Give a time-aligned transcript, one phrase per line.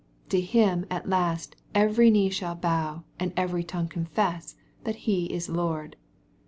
[0.29, 5.47] To Him at last every knee shall bow, and every tongue confess that He is
[5.47, 5.95] Lord.